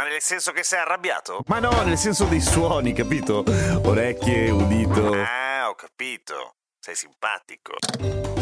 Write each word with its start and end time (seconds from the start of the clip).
Ma 0.00 0.06
nel 0.06 0.22
senso 0.22 0.52
che 0.52 0.62
sei 0.62 0.78
arrabbiato? 0.78 1.42
Ma 1.48 1.58
no, 1.58 1.82
nel 1.82 1.98
senso 1.98 2.24
dei 2.24 2.40
suoni, 2.40 2.94
capito? 2.94 3.44
Orecchie, 3.84 4.48
udito. 4.48 5.12
Ah, 5.12 5.68
ho 5.68 5.74
capito. 5.74 6.54
Sei 6.78 6.94
simpatico. 6.94 7.74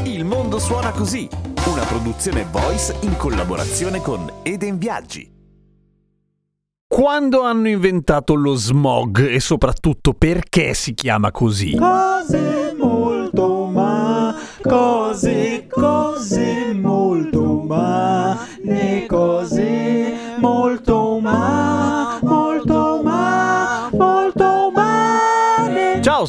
Il 0.04 0.24
mondo 0.24 0.60
suona 0.60 0.92
così, 0.92 1.28
una 1.66 1.84
produzione 1.84 2.46
voice 2.48 2.96
in 3.00 3.16
collaborazione 3.16 4.00
con 4.00 4.32
Eden 4.44 4.78
Viaggi. 4.78 5.28
Quando 6.86 7.40
hanno 7.40 7.66
inventato 7.66 8.34
lo 8.34 8.54
smog 8.54 9.26
e 9.26 9.40
soprattutto 9.40 10.14
perché 10.14 10.74
si 10.74 10.94
chiama 10.94 11.32
così? 11.32 11.74
Cose 11.76 12.72
molto 12.78 13.64
ma, 13.64 14.32
cose, 14.62 15.66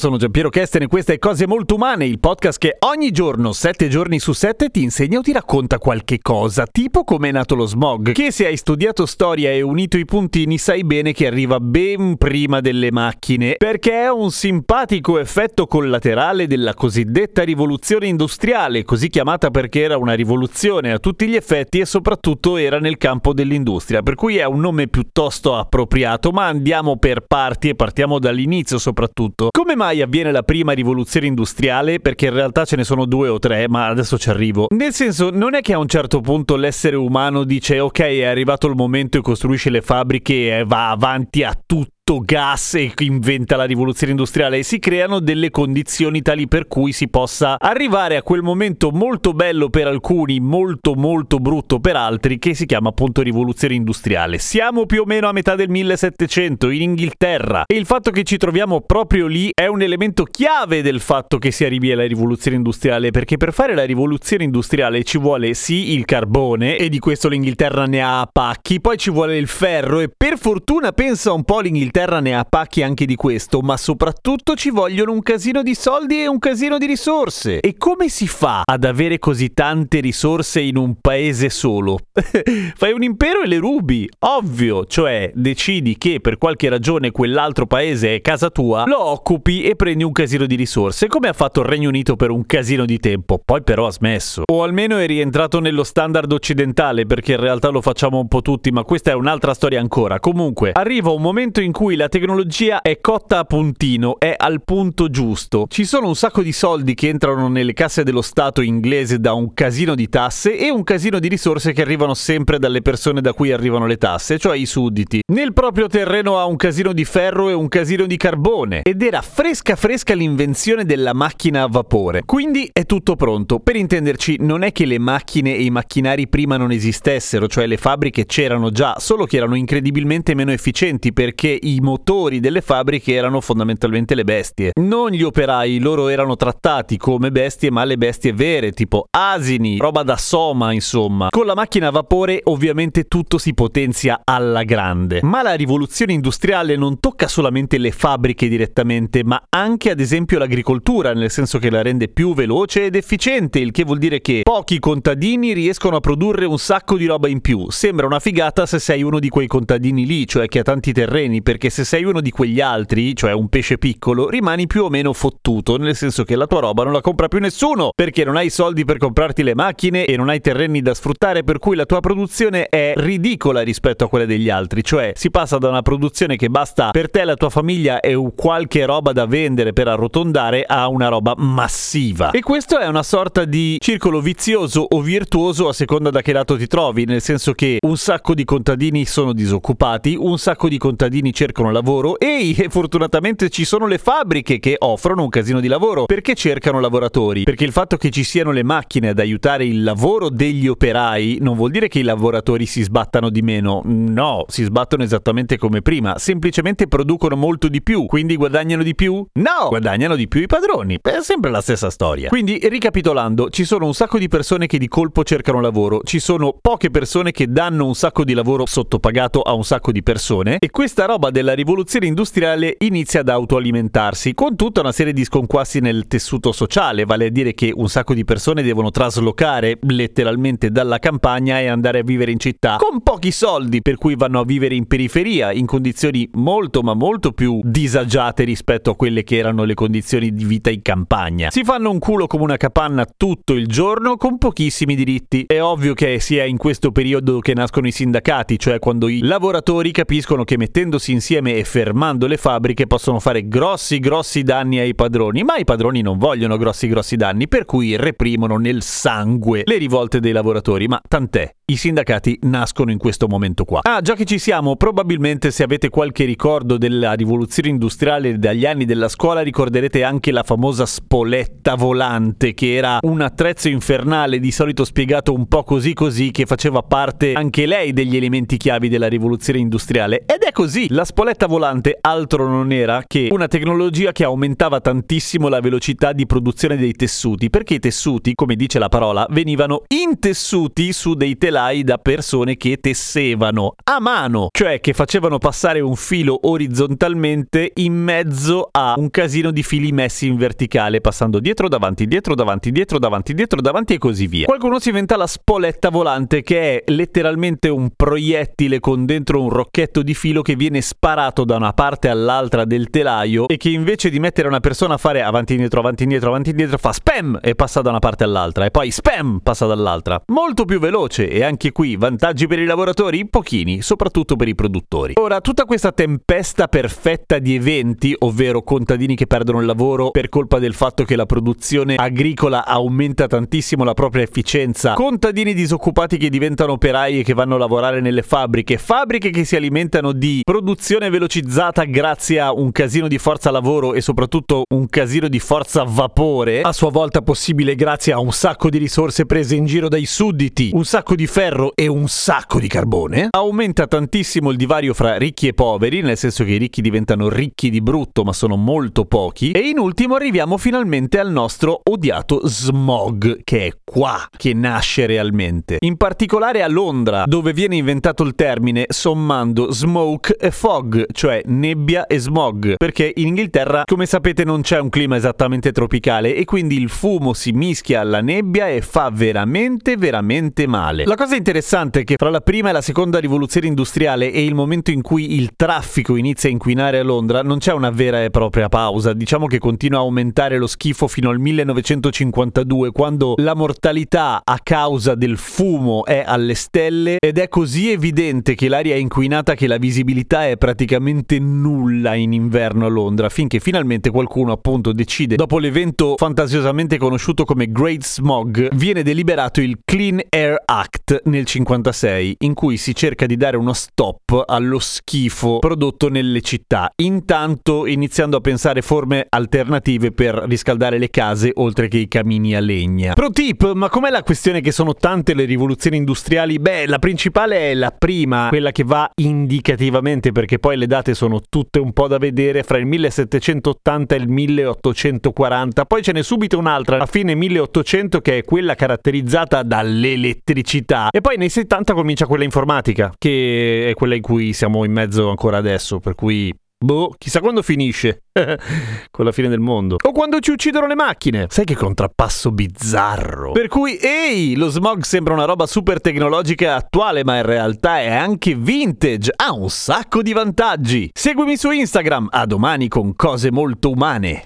sono 0.09 0.21
Giampiero 0.21 0.49
Kesten 0.49 0.81
e 0.81 0.87
questa 0.87 1.13
è 1.13 1.19
Cose 1.19 1.45
Molto 1.45 1.75
Umane, 1.75 2.07
il 2.07 2.19
podcast 2.19 2.57
che 2.57 2.77
ogni 2.79 3.11
giorno, 3.11 3.51
7 3.51 3.89
giorni 3.89 4.17
su 4.17 4.33
7, 4.33 4.69
ti 4.69 4.81
insegna 4.81 5.19
o 5.19 5.21
ti 5.21 5.31
racconta 5.31 5.77
qualche 5.77 6.17
cosa, 6.19 6.65
tipo 6.65 7.03
come 7.03 7.29
è 7.29 7.31
nato 7.31 7.53
lo 7.53 7.67
smog, 7.67 8.13
che 8.13 8.31
se 8.31 8.47
hai 8.47 8.57
studiato 8.57 9.05
storia 9.05 9.51
e 9.51 9.61
unito 9.61 9.99
i 9.99 10.05
puntini 10.05 10.57
sai 10.57 10.83
bene 10.83 11.13
che 11.13 11.27
arriva 11.27 11.59
ben 11.59 12.17
prima 12.17 12.59
delle 12.59 12.91
macchine, 12.91 13.53
perché 13.55 14.01
è 14.01 14.09
un 14.09 14.31
simpatico 14.31 15.19
effetto 15.19 15.67
collaterale 15.67 16.47
della 16.47 16.73
cosiddetta 16.73 17.43
rivoluzione 17.43 18.07
industriale, 18.07 18.83
così 18.83 19.09
chiamata 19.09 19.51
perché 19.51 19.81
era 19.81 19.97
una 19.97 20.13
rivoluzione 20.13 20.91
a 20.91 20.97
tutti 20.97 21.27
gli 21.27 21.35
effetti 21.35 21.81
e 21.81 21.85
soprattutto 21.85 22.57
era 22.57 22.79
nel 22.79 22.97
campo 22.97 23.31
dell'industria, 23.31 24.01
per 24.01 24.15
cui 24.15 24.37
è 24.37 24.45
un 24.45 24.59
nome 24.59 24.87
piuttosto 24.87 25.55
appropriato, 25.55 26.31
ma 26.31 26.47
andiamo 26.47 26.97
per 26.97 27.25
parti 27.27 27.69
e 27.69 27.75
partiamo 27.75 28.17
dall'inizio 28.17 28.79
soprattutto. 28.79 29.49
Come 29.69 29.83
mai 29.83 30.01
avviene 30.01 30.31
la 30.31 30.41
prima 30.41 30.71
rivoluzione 30.71 31.27
industriale? 31.27 31.99
Perché 31.99 32.25
in 32.25 32.33
realtà 32.33 32.65
ce 32.65 32.75
ne 32.75 32.83
sono 32.83 33.05
due 33.05 33.27
o 33.27 33.37
tre, 33.37 33.67
ma 33.69 33.85
adesso 33.85 34.17
ci 34.17 34.27
arrivo. 34.31 34.65
Nel 34.69 34.93
senso, 34.93 35.29
non 35.31 35.53
è 35.53 35.61
che 35.61 35.73
a 35.73 35.77
un 35.77 35.85
certo 35.85 36.21
punto 36.21 36.55
l'essere 36.55 36.95
umano 36.95 37.43
dice 37.43 37.79
ok, 37.79 37.99
è 37.99 38.23
arrivato 38.23 38.65
il 38.65 38.73
momento 38.73 39.19
e 39.19 39.21
costruisce 39.21 39.69
le 39.69 39.83
fabbriche 39.83 40.57
e 40.57 40.63
va 40.65 40.89
avanti 40.89 41.43
a 41.43 41.55
tutto 41.63 41.98
gas 42.17 42.73
e 42.73 42.91
inventa 42.97 43.55
la 43.55 43.65
rivoluzione 43.65 44.11
industriale 44.11 44.63
si 44.63 44.79
creano 44.79 45.19
delle 45.19 45.51
condizioni 45.51 46.23
tali 46.23 46.47
per 46.47 46.67
cui 46.67 46.91
si 46.91 47.07
possa 47.07 47.57
arrivare 47.59 48.17
a 48.17 48.23
quel 48.23 48.41
momento 48.41 48.89
molto 48.89 49.33
bello 49.33 49.69
per 49.69 49.85
alcuni, 49.85 50.39
molto 50.39 50.95
molto 50.95 51.37
brutto 51.37 51.79
per 51.79 51.95
altri 51.95 52.39
che 52.39 52.55
si 52.55 52.65
chiama 52.65 52.89
appunto 52.89 53.21
rivoluzione 53.21 53.75
industriale. 53.75 54.39
Siamo 54.39 54.87
più 54.87 55.01
o 55.01 55.05
meno 55.05 55.27
a 55.29 55.31
metà 55.31 55.55
del 55.55 55.69
1700 55.69 56.69
in 56.71 56.81
Inghilterra 56.81 57.65
e 57.67 57.75
il 57.75 57.85
fatto 57.85 58.09
che 58.09 58.23
ci 58.23 58.37
troviamo 58.37 58.81
proprio 58.81 59.27
lì 59.27 59.51
è 59.53 59.67
un 59.67 59.83
elemento 59.83 60.23
chiave 60.23 60.81
del 60.81 61.01
fatto 61.01 61.37
che 61.37 61.51
si 61.51 61.63
arrivi 61.63 61.91
alla 61.91 62.07
rivoluzione 62.07 62.57
industriale 62.57 63.11
perché 63.11 63.37
per 63.37 63.53
fare 63.53 63.75
la 63.75 63.83
rivoluzione 63.83 64.43
industriale 64.43 65.03
ci 65.03 65.19
vuole 65.19 65.53
sì 65.53 65.93
il 65.93 66.05
carbone 66.05 66.75
e 66.77 66.89
di 66.89 66.97
questo 66.97 67.29
l'Inghilterra 67.29 67.85
ne 67.85 68.01
ha 68.01 68.21
a 68.21 68.29
pacchi, 68.31 68.81
poi 68.81 68.97
ci 68.97 69.11
vuole 69.11 69.37
il 69.37 69.47
ferro 69.47 69.99
e 69.99 70.09
per 70.15 70.39
fortuna 70.39 70.91
pensa 70.91 71.31
un 71.33 71.43
po' 71.43 71.59
l'Inghilterra 71.59 71.97
ne 72.07 72.35
ha 72.35 72.45
pacchi 72.45 72.81
anche 72.81 73.05
di 73.05 73.15
questo, 73.15 73.59
ma 73.59 73.75
soprattutto 73.75 74.55
ci 74.55 74.69
vogliono 74.69 75.11
un 75.11 75.21
casino 75.21 75.61
di 75.61 75.75
soldi 75.75 76.21
e 76.21 76.27
un 76.27 76.39
casino 76.39 76.77
di 76.77 76.85
risorse. 76.85 77.59
E 77.59 77.75
come 77.77 78.07
si 78.07 78.25
fa 78.25 78.61
ad 78.63 78.85
avere 78.85 79.19
così 79.19 79.51
tante 79.53 79.99
risorse 79.99 80.61
in 80.61 80.77
un 80.77 80.95
paese 81.01 81.49
solo? 81.49 81.99
Fai 82.75 82.93
un 82.93 83.03
impero 83.03 83.41
e 83.41 83.47
le 83.47 83.57
rubi, 83.57 84.09
ovvio, 84.19 84.85
cioè 84.85 85.29
decidi 85.33 85.97
che 85.97 86.21
per 86.21 86.37
qualche 86.37 86.69
ragione 86.69 87.11
quell'altro 87.11 87.65
paese 87.65 88.15
è 88.15 88.21
casa 88.21 88.49
tua, 88.49 88.85
lo 88.85 89.03
occupi 89.03 89.63
e 89.63 89.75
prendi 89.75 90.03
un 90.03 90.13
casino 90.13 90.45
di 90.45 90.55
risorse, 90.55 91.07
come 91.07 91.27
ha 91.27 91.33
fatto 91.33 91.59
il 91.59 91.67
Regno 91.67 91.89
Unito 91.89 92.15
per 92.15 92.31
un 92.31 92.45
casino 92.45 92.85
di 92.85 92.97
tempo, 92.99 93.41
poi 93.43 93.61
però 93.61 93.87
ha 93.87 93.91
smesso. 93.91 94.43
O 94.45 94.63
almeno 94.63 94.97
è 94.97 95.05
rientrato 95.05 95.59
nello 95.59 95.83
standard 95.83 96.31
occidentale, 96.31 97.05
perché 97.05 97.33
in 97.33 97.41
realtà 97.41 97.67
lo 97.69 97.81
facciamo 97.81 98.19
un 98.19 98.27
po' 98.27 98.41
tutti, 98.41 98.71
ma 98.71 98.83
questa 98.83 99.11
è 99.11 99.13
un'altra 99.15 99.53
storia 99.53 99.81
ancora. 99.81 100.19
Comunque, 100.19 100.71
arriva 100.73 101.11
un 101.11 101.21
momento 101.21 101.61
in 101.61 101.71
cui 101.71 101.88
la 101.95 102.09
tecnologia 102.09 102.81
è 102.81 102.99
cotta 102.99 103.39
a 103.39 103.43
puntino, 103.43 104.19
è 104.19 104.33
al 104.37 104.63
punto 104.63 105.09
giusto. 105.09 105.65
Ci 105.69 105.85
sono 105.85 106.07
un 106.07 106.15
sacco 106.15 106.41
di 106.41 106.51
soldi 106.51 106.93
che 106.95 107.07
entrano 107.07 107.47
nelle 107.47 107.73
casse 107.73 108.03
dello 108.03 108.21
Stato 108.21 108.61
inglese 108.61 109.19
da 109.19 109.33
un 109.33 109.53
casino 109.53 109.95
di 109.95 110.09
tasse 110.09 110.57
e 110.57 110.69
un 110.69 110.83
casino 110.83 111.19
di 111.19 111.27
risorse 111.27 111.73
che 111.73 111.81
arrivano 111.81 112.13
sempre 112.13 112.59
dalle 112.59 112.81
persone 112.81 113.21
da 113.21 113.33
cui 113.33 113.51
arrivano 113.51 113.85
le 113.85 113.97
tasse, 113.97 114.37
cioè 114.37 114.57
i 114.57 114.65
sudditi. 114.65 115.21
Nel 115.33 115.53
proprio 115.53 115.87
terreno 115.87 116.37
ha 116.39 116.45
un 116.45 116.55
casino 116.55 116.93
di 116.93 117.05
ferro 117.05 117.49
e 117.49 117.53
un 117.53 117.67
casino 117.67 118.05
di 118.05 118.17
carbone 118.17 118.81
ed 118.83 119.01
era 119.01 119.21
fresca 119.21 119.75
fresca 119.75 120.13
l'invenzione 120.13 120.85
della 120.85 121.13
macchina 121.13 121.63
a 121.63 121.67
vapore. 121.67 122.23
Quindi 122.25 122.69
è 122.71 122.85
tutto 122.85 123.15
pronto. 123.15 123.59
Per 123.59 123.75
intenderci, 123.75 124.37
non 124.39 124.63
è 124.63 124.71
che 124.71 124.85
le 124.85 124.99
macchine 124.99 125.55
e 125.55 125.63
i 125.63 125.69
macchinari 125.69 126.27
prima 126.27 126.57
non 126.57 126.71
esistessero, 126.71 127.47
cioè 127.47 127.67
le 127.67 127.77
fabbriche 127.77 128.25
c'erano 128.25 128.71
già, 128.71 128.95
solo 128.99 129.25
che 129.25 129.37
erano 129.37 129.55
incredibilmente 129.55 130.35
meno 130.35 130.51
efficienti 130.51 131.13
perché 131.13 131.57
i 131.59 131.68
motori 131.79 132.39
delle 132.39 132.61
fabbriche 132.61 133.13
erano 133.13 133.41
fondamentalmente 133.41 134.15
le 134.15 134.23
bestie. 134.23 134.71
Non 134.79 135.11
gli 135.11 135.21
operai, 135.23 135.79
loro 135.79 136.07
erano 136.07 136.35
trattati 136.35 136.97
come 136.97 137.31
bestie, 137.31 137.69
ma 137.69 137.83
le 137.83 137.97
bestie 137.97 138.33
vere, 138.33 138.71
tipo 138.71 139.05
asini, 139.09 139.77
roba 139.77 140.03
da 140.03 140.17
soma, 140.17 140.73
insomma. 140.73 141.27
Con 141.29 141.45
la 141.45 141.55
macchina 141.55 141.87
a 141.87 141.91
vapore 141.91 142.41
ovviamente 142.45 143.03
tutto 143.03 143.37
si 143.37 143.53
potenzia 143.53 144.21
alla 144.23 144.63
grande. 144.63 145.19
Ma 145.23 145.41
la 145.41 145.53
rivoluzione 145.53 146.13
industriale 146.13 146.75
non 146.75 146.99
tocca 146.99 147.27
solamente 147.27 147.77
le 147.77 147.91
fabbriche 147.91 148.47
direttamente, 148.47 149.23
ma 149.23 149.43
anche 149.49 149.91
ad 149.91 149.99
esempio 149.99 150.39
l'agricoltura, 150.39 151.13
nel 151.13 151.29
senso 151.29 151.59
che 151.59 151.69
la 151.69 151.81
rende 151.81 152.07
più 152.07 152.33
veloce 152.33 152.85
ed 152.85 152.95
efficiente, 152.95 153.59
il 153.59 153.71
che 153.71 153.83
vuol 153.83 153.97
dire 153.99 154.21
che 154.21 154.41
pochi 154.43 154.79
contadini 154.79 155.53
riescono 155.53 155.97
a 155.97 155.99
produrre 155.99 156.45
un 156.45 156.57
sacco 156.57 156.97
di 156.97 157.05
roba 157.05 157.27
in 157.27 157.41
più. 157.41 157.69
Sembra 157.69 158.05
una 158.05 158.19
figata 158.19 158.65
se 158.65 158.79
sei 158.79 159.03
uno 159.03 159.19
di 159.19 159.29
quei 159.29 159.47
contadini 159.47 160.05
lì, 160.05 160.25
cioè 160.25 160.47
che 160.47 160.59
ha 160.59 160.63
tanti 160.63 160.93
terreni, 160.93 161.41
perché 161.41 161.58
se 161.67 161.83
sei 161.83 162.05
uno 162.05 162.21
di 162.21 162.31
quegli 162.31 162.61
altri, 162.61 163.13
cioè 163.13 163.33
un 163.33 163.49
pesce 163.49 163.77
piccolo, 163.77 164.29
rimani 164.29 164.67
più 164.67 164.85
o 164.85 164.89
meno 164.89 165.11
fottuto, 165.11 165.75
nel 165.75 165.97
senso 165.97 166.23
che 166.23 166.37
la 166.37 166.47
tua 166.47 166.61
roba 166.61 166.85
non 166.85 166.93
la 166.93 167.01
compra 167.01 167.27
più 167.27 167.39
nessuno, 167.39 167.89
perché 167.93 168.23
non 168.23 168.37
hai 168.37 168.49
soldi 168.49 168.85
per 168.85 168.97
comprarti 168.97 169.43
le 169.43 169.53
macchine 169.53 170.05
e 170.05 170.15
non 170.15 170.29
hai 170.29 170.39
terreni 170.39 170.81
da 170.81 170.93
sfruttare, 170.93 171.43
per 171.43 171.59
cui 171.59 171.75
la 171.75 171.85
tua 171.85 171.99
produzione 171.99 172.67
è 172.67 172.93
ridicola 172.95 173.59
rispetto 173.59 174.05
a 174.05 174.07
quella 174.07 174.25
degli 174.25 174.49
altri, 174.49 174.81
cioè 174.81 175.11
si 175.15 175.29
passa 175.29 175.57
da 175.57 175.67
una 175.67 175.81
produzione 175.81 176.37
che 176.37 176.49
basta 176.49 176.91
per 176.91 177.11
te 177.11 177.25
la 177.25 177.35
tua 177.35 177.49
famiglia 177.49 177.99
e 177.99 178.15
qualche 178.35 178.85
roba 178.85 179.11
da 179.11 179.25
vendere 179.25 179.73
per 179.73 179.89
arrotondare 179.89 180.63
a 180.65 180.87
una 180.87 181.09
roba 181.09 181.33
massiva. 181.35 182.31
E 182.31 182.41
questo 182.41 182.79
è 182.79 182.87
una 182.87 183.03
sorta 183.03 183.43
di 183.43 183.75
circolo 183.79 184.21
vizioso 184.21 184.85
o 184.87 185.01
virtuoso 185.01 185.67
a 185.67 185.73
seconda 185.73 186.09
da 186.09 186.21
che 186.21 186.31
lato 186.31 186.55
ti 186.55 186.67
trovi, 186.67 187.03
nel 187.05 187.21
senso 187.21 187.51
che 187.51 187.79
un 187.85 187.97
sacco 187.97 188.33
di 188.33 188.45
contadini 188.45 189.05
sono 189.05 189.33
disoccupati, 189.33 190.15
un 190.17 190.37
sacco 190.37 190.69
di 190.69 190.77
contadini 190.77 191.33
cercano 191.33 191.47
lavoro 191.71 192.17
e 192.19 192.67
fortunatamente 192.69 193.49
ci 193.49 193.65
sono 193.65 193.87
le 193.87 193.97
fabbriche 193.97 194.59
che 194.59 194.75
offrono 194.77 195.23
un 195.23 195.29
casino 195.29 195.59
di 195.59 195.67
lavoro 195.67 196.05
perché 196.05 196.35
cercano 196.35 196.79
lavoratori. 196.79 197.43
Perché 197.43 197.63
il 197.63 197.71
fatto 197.71 197.97
che 197.97 198.09
ci 198.09 198.23
siano 198.23 198.51
le 198.51 198.63
macchine 198.63 199.09
ad 199.09 199.19
aiutare 199.19 199.65
il 199.65 199.83
lavoro 199.83 200.29
degli 200.29 200.67
operai 200.67 201.39
non 201.41 201.55
vuol 201.55 201.71
dire 201.71 201.87
che 201.87 201.99
i 201.99 202.03
lavoratori 202.03 202.65
si 202.65 202.83
sbattano 202.83 203.29
di 203.29 203.41
meno. 203.41 203.81
No, 203.85 204.45
si 204.47 204.63
sbattono 204.63 205.03
esattamente 205.03 205.57
come 205.57 205.81
prima, 205.81 206.17
semplicemente 206.17 206.87
producono 206.87 207.35
molto 207.35 207.67
di 207.67 207.81
più, 207.81 208.05
quindi 208.05 208.35
guadagnano 208.35 208.83
di 208.83 208.95
più? 208.95 209.25
No, 209.33 209.67
guadagnano 209.69 210.15
di 210.15 210.27
più 210.27 210.41
i 210.41 210.47
padroni. 210.47 210.99
È 211.01 211.19
sempre 211.21 211.49
la 211.49 211.61
stessa 211.61 211.89
storia. 211.89 212.29
Quindi, 212.29 212.59
ricapitolando, 212.61 213.49
ci 213.49 213.65
sono 213.65 213.85
un 213.85 213.93
sacco 213.93 214.17
di 214.17 214.27
persone 214.27 214.67
che 214.67 214.77
di 214.77 214.87
colpo 214.87 215.23
cercano 215.23 215.61
lavoro, 215.61 216.01
ci 216.03 216.19
sono 216.19 216.57
poche 216.59 216.89
persone 216.89 217.31
che 217.31 217.47
danno 217.47 217.85
un 217.85 217.95
sacco 217.95 218.23
di 218.23 218.33
lavoro 218.33 218.65
sottopagato 218.65 219.41
a 219.41 219.53
un 219.53 219.63
sacco 219.63 219.91
di 219.91 220.03
persone 220.03 220.57
e 220.59 220.69
questa 220.69 221.05
roba 221.05 221.31
della 221.39 221.53
rivoluzione 221.53 222.05
industriale 222.05 222.75
inizia 222.79 223.21
ad 223.21 223.29
autoalimentarsi, 223.29 224.33
con 224.33 224.57
tutta 224.57 224.81
una 224.81 224.91
serie 224.91 225.13
di 225.13 225.23
sconquassi 225.23 225.79
nel 225.79 226.05
tessuto 226.05 226.51
sociale, 226.51 227.05
vale 227.05 227.27
a 227.27 227.29
dire 227.29 227.53
che 227.53 227.71
un 227.73 227.87
sacco 227.87 228.13
di 228.13 228.25
persone 228.25 228.61
devono 228.61 228.91
traslocare 228.91 229.79
letteralmente 229.83 230.69
dalla 230.69 230.99
campagna 230.99 231.61
e 231.61 231.67
andare 231.67 231.99
a 231.99 232.03
vivere 232.03 232.31
in 232.31 232.39
città 232.39 232.75
con 232.77 233.01
pochi 233.01 233.31
soldi, 233.31 233.81
per 233.81 233.95
cui 233.95 234.15
vanno 234.15 234.41
a 234.41 234.43
vivere 234.43 234.75
in 234.75 234.85
periferia, 234.85 235.53
in 235.53 235.65
condizioni 235.65 236.29
molto 236.33 236.81
ma 236.81 236.93
molto 236.93 237.31
più 237.31 237.61
disagiate 237.63 238.43
rispetto 238.43 238.89
a 238.89 238.95
quelle 238.97 239.23
che 239.23 239.37
erano 239.37 239.63
le 239.63 239.75
condizioni 239.75 240.33
di 240.33 240.43
vita 240.43 240.69
in 240.69 240.81
campagna. 240.81 241.51
Si 241.51 241.63
fanno 241.63 241.89
un 241.89 241.99
culo 241.99 242.27
come 242.27 242.43
una 242.43 242.57
capanna 242.57 243.07
tutto 243.15 243.53
il 243.53 243.67
giorno 243.67 244.17
con 244.17 244.37
pochissimi 244.37 244.93
diritti. 244.93 245.45
È 245.47 245.61
ovvio 245.61 245.93
che 245.93 246.19
sia 246.19 246.43
in 246.43 246.57
questo 246.57 246.91
periodo 246.91 247.39
che 247.39 247.53
nascono 247.53 247.87
i 247.87 247.91
sindacati, 247.91 248.59
cioè 248.59 248.79
quando 248.79 249.07
i 249.07 249.21
lavoratori 249.21 249.91
capiscono 249.91 250.43
che 250.43 250.57
mettendosi 250.57 251.13
insieme 251.13 251.27
e 251.37 251.63
fermando 251.63 252.25
le 252.25 252.37
fabbriche 252.37 252.87
possono 252.87 253.19
fare 253.19 253.47
grossi 253.47 253.99
grossi 253.99 254.41
danni 254.41 254.79
ai 254.79 254.95
padroni, 254.95 255.43
ma 255.43 255.57
i 255.57 255.63
padroni 255.63 256.01
non 256.01 256.17
vogliono 256.17 256.57
grossi 256.57 256.87
grossi 256.87 257.15
danni, 257.15 257.47
per 257.47 257.65
cui 257.65 257.95
reprimono 257.95 258.57
nel 258.57 258.81
sangue 258.81 259.61
le 259.65 259.77
rivolte 259.77 260.19
dei 260.19 260.31
lavoratori, 260.31 260.87
ma 260.87 260.99
tant'è. 261.07 261.53
I 261.69 261.77
sindacati 261.77 262.39
nascono 262.45 262.89
in 262.89 262.97
questo 262.97 263.27
momento 263.27 263.63
qua. 263.63 263.81
Ah, 263.83 264.01
già 264.01 264.15
che 264.15 264.25
ci 264.25 264.39
siamo, 264.39 264.75
probabilmente 264.75 265.51
se 265.51 265.61
avete 265.61 265.89
qualche 265.89 266.25
ricordo 266.25 266.79
della 266.79 267.13
rivoluzione 267.13 267.69
industriale 267.69 268.39
dagli 268.39 268.65
anni 268.65 268.85
della 268.85 269.07
scuola 269.07 269.41
ricorderete 269.41 270.03
anche 270.03 270.31
la 270.31 270.41
famosa 270.41 270.87
spoletta 270.87 271.75
volante, 271.75 272.55
che 272.55 272.73
era 272.73 272.97
un 273.01 273.21
attrezzo 273.21 273.69
infernale 273.69 274.39
di 274.39 274.51
solito 274.51 274.83
spiegato 274.83 275.31
un 275.31 275.47
po' 275.47 275.63
così 275.63 275.93
così, 275.93 276.31
che 276.31 276.47
faceva 276.47 276.81
parte 276.81 277.33
anche 277.33 277.67
lei 277.67 277.93
degli 277.93 278.15
elementi 278.15 278.57
chiavi 278.57 278.89
della 278.89 279.07
rivoluzione 279.07 279.59
industriale. 279.59 280.23
Ed 280.25 280.41
è 280.41 280.51
così, 280.51 280.87
la 280.89 281.05
spoletta 281.05 281.45
volante 281.45 281.99
altro 282.01 282.47
non 282.47 282.71
era 282.71 283.03
che 283.05 283.27
una 283.29 283.47
tecnologia 283.47 284.11
che 284.11 284.23
aumentava 284.23 284.81
tantissimo 284.81 285.47
la 285.49 285.59
velocità 285.59 286.13
di 286.13 286.25
produzione 286.25 286.77
dei 286.77 286.93
tessuti, 286.93 287.51
perché 287.51 287.75
i 287.75 287.79
tessuti, 287.79 288.33
come 288.33 288.55
dice 288.55 288.79
la 288.79 288.89
parola, 288.89 289.27
venivano 289.29 289.83
intessuti 289.87 290.91
su 290.93 291.13
dei 291.13 291.37
telai 291.37 291.57
da 291.59 291.97
persone 291.97 292.55
che 292.55 292.77
tessevano 292.77 293.75
a 293.83 293.99
mano, 293.99 294.47
cioè 294.51 294.79
che 294.79 294.93
facevano 294.93 295.39
passare 295.39 295.81
un 295.81 295.95
filo 295.95 296.39
orizzontalmente 296.43 297.73
in 297.75 297.93
mezzo 297.93 298.69
a 298.71 298.93
un 298.97 299.09
casino 299.09 299.51
di 299.51 299.61
fili 299.61 299.91
messi 299.91 300.27
in 300.27 300.37
verticale, 300.37 301.01
passando 301.01 301.39
dietro, 301.39 301.67
davanti, 301.67 302.07
dietro, 302.07 302.33
davanti, 302.33 302.71
dietro, 302.71 302.97
davanti, 302.97 303.33
dietro, 303.33 303.59
davanti 303.59 303.93
e 303.93 303.97
così 303.97 304.27
via. 304.27 304.45
Qualcuno 304.45 304.79
si 304.79 304.87
inventa 304.87 305.17
la 305.17 305.27
spoletta 305.27 305.89
volante 305.89 306.43
che 306.43 306.83
è 306.83 306.91
letteralmente 306.91 307.67
un 307.67 307.89
proiettile 307.93 308.79
con 308.79 309.05
dentro 309.05 309.41
un 309.41 309.49
rocchetto 309.49 310.01
di 310.01 310.13
filo 310.13 310.41
che 310.41 310.55
viene 310.55 310.79
sparato 310.79 311.43
da 311.43 311.57
una 311.57 311.73
parte 311.73 312.07
all'altra 312.07 312.63
del 312.63 312.89
telaio 312.89 313.49
e 313.49 313.57
che 313.57 313.69
invece 313.69 314.09
di 314.09 314.19
mettere 314.19 314.47
una 314.47 314.61
persona 314.61 314.93
a 314.93 314.97
fare 314.97 315.21
avanti 315.21 315.53
indietro, 315.53 315.81
avanti 315.81 316.03
indietro, 316.03 316.29
avanti 316.29 316.51
indietro 316.51 316.77
fa 316.77 316.93
spam 316.93 317.39
e 317.41 317.53
passa 317.53 317.81
da 317.81 317.89
una 317.89 317.99
parte 317.99 318.23
all'altra 318.23 318.63
e 318.63 318.71
poi 318.71 318.91
spam 318.91 319.41
passa 319.43 319.65
dall'altra. 319.65 320.21
Molto 320.27 320.63
più 320.63 320.79
veloce 320.79 321.27
e 321.29 321.43
anche 321.49 321.71
qui 321.71 321.95
vantaggi 321.95 322.47
per 322.47 322.59
i 322.59 322.65
lavoratori? 322.65 323.27
Pochini, 323.27 323.81
soprattutto 323.81 324.35
per 324.35 324.47
i 324.47 324.55
produttori. 324.55 325.13
Ora, 325.17 325.41
tutta 325.41 325.65
questa 325.65 325.91
tempesta 325.91 326.67
perfetta 326.67 327.39
di 327.39 327.55
eventi, 327.55 328.15
ovvero 328.19 328.61
contadini 328.61 329.15
che 329.15 329.27
perdono 329.27 329.59
il 329.59 329.65
lavoro 329.65 330.11
per 330.11 330.29
colpa 330.29 330.59
del 330.59 330.73
fatto 330.73 331.03
che 331.03 331.15
la 331.15 331.25
produzione 331.25 331.95
agricola 331.95 332.65
aumenta 332.65 333.27
tantissimo 333.27 333.83
la 333.83 333.93
propria 333.93 334.23
efficienza, 334.23 334.93
contadini 334.93 335.53
disoccupati 335.53 336.17
che 336.17 336.29
diventano 336.29 336.73
operai 336.73 337.19
e 337.19 337.23
che 337.23 337.33
vanno 337.33 337.55
a 337.55 337.57
lavorare 337.57 337.99
nelle 337.99 338.21
fabbriche, 338.21 338.77
fabbriche 338.77 339.31
che 339.31 339.43
si 339.43 339.55
alimentano 339.55 340.11
di 340.11 340.41
produzione 340.43 341.09
velocizzata 341.09 341.83
grazie 341.85 342.39
a 342.39 342.53
un 342.53 342.71
casino 342.71 343.07
di 343.07 343.17
forza 343.17 343.49
lavoro 343.49 343.93
e 343.93 344.01
soprattutto 344.01 344.63
un 344.73 344.87
casino 344.87 345.27
di 345.27 345.39
forza 345.39 345.83
vapore, 345.83 346.61
a 346.61 346.71
sua 346.71 346.91
volta 346.91 347.21
possibile 347.23 347.73
grazie 347.73 348.13
a 348.13 348.19
un 348.19 348.31
sacco 348.31 348.69
di 348.69 348.77
risorse 348.77 349.25
prese 349.25 349.55
in 349.55 349.65
giro 349.65 349.87
dai 349.87 350.05
sudditi, 350.05 350.69
un 350.73 350.85
sacco 350.85 351.15
di 351.15 351.25
ferro 351.39 351.71
e 351.73 351.87
un 351.87 352.09
sacco 352.09 352.59
di 352.59 352.67
carbone, 352.67 353.27
aumenta 353.29 353.87
tantissimo 353.87 354.49
il 354.51 354.57
divario 354.57 354.93
fra 354.93 355.15
ricchi 355.15 355.47
e 355.47 355.53
poveri, 355.53 356.01
nel 356.01 356.17
senso 356.17 356.43
che 356.43 356.51
i 356.51 356.57
ricchi 356.57 356.81
diventano 356.81 357.29
ricchi 357.29 357.69
di 357.69 357.79
brutto 357.79 358.25
ma 358.25 358.33
sono 358.33 358.57
molto 358.57 359.05
pochi, 359.05 359.51
e 359.51 359.59
in 359.59 359.79
ultimo 359.79 360.15
arriviamo 360.15 360.57
finalmente 360.57 361.17
al 361.17 361.31
nostro 361.31 361.79
odiato 361.89 362.41
smog, 362.43 363.45
che 363.45 363.67
è 363.67 363.71
qua 363.85 364.27
che 364.35 364.53
nasce 364.53 365.05
realmente. 365.05 365.77
In 365.79 365.95
particolare 365.95 366.61
a 366.61 366.67
Londra, 366.67 367.23
dove 367.25 367.53
viene 367.53 367.77
inventato 367.77 368.23
il 368.23 368.35
termine 368.35 368.87
sommando 368.89 369.71
smoke 369.71 370.35
e 370.35 370.51
fog, 370.51 371.05
cioè 371.13 371.41
nebbia 371.45 372.05
e 372.07 372.19
smog, 372.19 372.75
perché 372.75 373.13
in 373.15 373.27
Inghilterra, 373.27 373.83
come 373.85 374.07
sapete, 374.07 374.43
non 374.43 374.59
c'è 374.59 374.81
un 374.81 374.89
clima 374.89 375.15
esattamente 375.15 375.71
tropicale 375.71 376.35
e 376.35 376.43
quindi 376.43 376.75
il 376.75 376.89
fumo 376.89 377.31
si 377.31 377.53
mischia 377.53 378.01
alla 378.01 378.19
nebbia 378.19 378.67
e 378.67 378.81
fa 378.81 379.09
veramente 379.09 379.95
veramente 379.95 380.67
male. 380.67 381.05
La 381.05 381.15
cosa 381.15 381.27
interessante 381.35 382.01
è 382.01 382.03
che 382.03 382.15
fra 382.17 382.29
la 382.29 382.41
prima 382.41 382.69
e 382.69 382.71
la 382.71 382.81
seconda 382.81 383.19
rivoluzione 383.19 383.67
industriale 383.67 384.31
e 384.31 384.43
il 384.43 384.55
momento 384.55 384.91
in 384.91 385.01
cui 385.01 385.35
il 385.35 385.51
traffico 385.55 386.15
inizia 386.15 386.49
a 386.49 386.51
inquinare 386.51 386.99
a 386.99 387.03
Londra 387.03 387.41
non 387.41 387.57
c'è 387.57 387.73
una 387.73 387.89
vera 387.89 388.23
e 388.23 388.29
propria 388.29 388.69
pausa, 388.69 389.13
diciamo 389.13 389.47
che 389.47 389.59
continua 389.59 389.99
a 389.99 390.01
aumentare 390.01 390.57
lo 390.57 390.67
schifo 390.67 391.07
fino 391.07 391.29
al 391.29 391.39
1952 391.39 392.91
quando 392.91 393.33
la 393.37 393.55
mortalità 393.55 394.41
a 394.43 394.59
causa 394.61 395.15
del 395.15 395.37
fumo 395.37 396.05
è 396.05 396.23
alle 396.25 396.53
stelle 396.53 397.17
ed 397.19 397.37
è 397.37 397.47
così 397.47 397.91
evidente 397.91 398.55
che 398.55 398.67
l'aria 398.67 398.95
è 398.95 398.97
inquinata 398.97 399.55
che 399.55 399.67
la 399.67 399.77
visibilità 399.77 400.47
è 400.47 400.57
praticamente 400.57 401.39
nulla 401.39 402.15
in 402.15 402.33
inverno 402.33 402.85
a 402.85 402.89
Londra 402.89 403.29
finché 403.29 403.59
finalmente 403.59 404.09
qualcuno 404.09 404.51
appunto 404.51 404.91
decide 404.91 405.35
dopo 405.35 405.59
l'evento 405.59 406.15
fantasiosamente 406.17 406.97
conosciuto 406.97 407.45
come 407.45 407.71
Great 407.71 408.03
Smog 408.03 408.69
viene 408.73 409.03
deliberato 409.03 409.61
il 409.61 409.79
Clean 409.83 410.21
Air 410.29 410.61
Act 410.65 411.08
nel 411.23 411.45
56 411.45 412.37
in 412.39 412.53
cui 412.53 412.77
si 412.77 412.93
cerca 412.93 413.25
di 413.25 413.37
dare 413.37 413.57
uno 413.57 413.73
stop 413.73 414.43
allo 414.45 414.79
schifo 414.79 415.59
prodotto 415.59 416.09
nelle 416.09 416.41
città 416.41 416.91
intanto 416.97 417.85
iniziando 417.85 418.37
a 418.37 418.41
pensare 418.41 418.81
forme 418.81 419.25
alternative 419.29 420.11
per 420.11 420.35
riscaldare 420.47 420.97
le 420.97 421.09
case 421.09 421.51
oltre 421.55 421.87
che 421.87 421.97
i 421.97 422.07
camini 422.07 422.55
a 422.55 422.59
legna. 422.59 423.13
Pro 423.13 423.29
tip, 423.29 423.73
ma 423.73 423.89
com'è 423.89 424.09
la 424.09 424.23
questione 424.23 424.61
che 424.61 424.71
sono 424.71 424.93
tante 424.93 425.33
le 425.33 425.45
rivoluzioni 425.45 425.97
industriali? 425.97 426.59
Beh, 426.59 426.87
la 426.87 426.99
principale 426.99 427.71
è 427.71 427.73
la 427.73 427.91
prima, 427.91 428.49
quella 428.49 428.71
che 428.71 428.83
va 428.83 429.09
indicativamente 429.15 430.31
perché 430.31 430.59
poi 430.59 430.77
le 430.77 430.87
date 430.87 431.13
sono 431.13 431.41
tutte 431.47 431.79
un 431.79 431.93
po' 431.93 432.07
da 432.07 432.17
vedere 432.17 432.63
fra 432.63 432.77
il 432.77 432.85
1780 432.85 434.15
e 434.15 434.17
il 434.17 434.27
1840, 434.27 435.85
poi 435.85 436.01
ce 436.01 436.11
n'è 436.11 436.23
subito 436.23 436.57
un'altra 436.57 436.99
a 436.99 437.05
fine 437.05 437.35
1800 437.35 438.21
che 438.21 438.37
è 438.37 438.43
quella 438.43 438.75
caratterizzata 438.75 439.63
dall'elettricità 439.63 440.98
e 441.09 441.21
poi 441.21 441.37
nei 441.37 441.49
70 441.49 441.93
comincia 441.93 442.25
quella 442.25 442.43
informatica, 442.43 443.13
che 443.17 443.89
è 443.89 443.93
quella 443.93 444.15
in 444.15 444.21
cui 444.21 444.53
siamo 444.53 444.83
in 444.83 444.91
mezzo 444.91 445.29
ancora 445.29 445.57
adesso, 445.57 445.99
per 445.99 446.15
cui 446.15 446.53
Boh, 446.81 447.13
chissà 447.17 447.41
quando 447.41 447.61
finisce. 447.61 448.23
Con 449.11 449.25
la 449.25 449.33
fine 449.33 449.49
del 449.49 449.59
mondo. 449.59 449.97
O 450.01 450.11
quando 450.13 450.39
ci 450.39 450.51
uccidono 450.51 450.87
le 450.87 450.95
macchine. 450.95 451.47
Sai 451.49 451.65
che 451.65 451.75
contrappasso 451.75 452.51
bizzarro. 452.51 453.51
Per 453.51 453.67
cui, 453.67 453.97
ehi, 453.97 454.55
lo 454.55 454.69
smog 454.69 455.01
sembra 455.01 455.33
una 455.33 455.43
roba 455.43 455.65
super 455.65 455.99
tecnologica 455.99 456.75
attuale, 456.75 457.25
ma 457.25 457.35
in 457.35 457.43
realtà 457.43 457.99
è 457.99 458.09
anche 458.09 458.55
vintage. 458.55 459.33
Ha 459.35 459.51
un 459.51 459.69
sacco 459.69 460.21
di 460.21 460.31
vantaggi. 460.31 461.09
Seguimi 461.13 461.57
su 461.57 461.69
Instagram. 461.69 462.29
A 462.31 462.45
domani 462.45 462.87
con 462.87 463.13
cose 463.13 463.51
molto 463.51 463.89
umane. 463.89 464.45